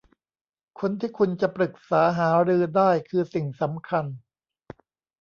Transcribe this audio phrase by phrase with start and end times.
[0.79, 4.05] คนที่คุณจะปรึกษาหารือได้คือสิ่งสำคัญ